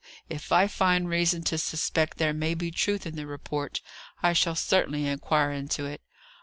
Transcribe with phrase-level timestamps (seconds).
[0.29, 3.81] If I find reason to suspect there may be truth in the report,
[4.23, 6.01] I shall certainly inquire into it.